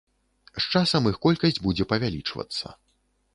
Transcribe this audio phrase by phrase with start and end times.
[0.63, 2.75] З часам іх колькасць будзе павялічвацца.